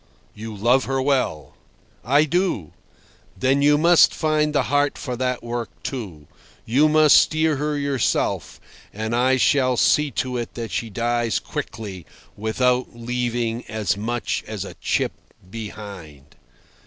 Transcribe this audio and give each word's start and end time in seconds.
"You 0.33 0.55
love 0.55 0.85
her 0.85 0.99
well?" 0.99 1.53
"I 2.03 2.23
do." 2.23 2.71
"Then 3.37 3.61
you 3.61 3.77
must 3.77 4.15
find 4.15 4.51
the 4.55 4.63
heart 4.63 4.97
for 4.97 5.15
that 5.15 5.43
work 5.43 5.69
too. 5.83 6.25
You 6.65 6.89
must 6.89 7.15
steer 7.15 7.57
her 7.57 7.77
yourself, 7.77 8.59
and 8.91 9.15
I 9.15 9.37
shall 9.37 9.77
see 9.77 10.09
to 10.09 10.37
it 10.37 10.55
that 10.55 10.71
she 10.71 10.89
dies 10.89 11.37
quickly, 11.39 12.07
without 12.35 12.95
leaving 12.95 13.63
as 13.67 13.95
much 13.95 14.43
as 14.47 14.65
a 14.65 14.73
chip 14.81 15.11
behind." 15.47 16.35